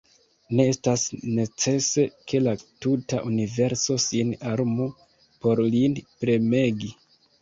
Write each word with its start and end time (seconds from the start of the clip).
Ne 0.59 0.63
estas 0.71 1.01
necese, 1.39 2.05
ke 2.33 2.41
la 2.47 2.55
tuta 2.85 3.19
universo 3.33 3.99
sin 4.07 4.33
armu, 4.55 4.89
por 5.45 5.63
lin 5.77 6.01
premegi. 6.25 6.91